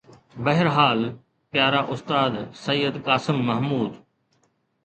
بهرحال 0.43 0.99
پيارا 1.51 1.81
استاد 1.93 2.33
سيد 2.65 2.93
قاسم 3.07 3.35
محمود 3.49 3.93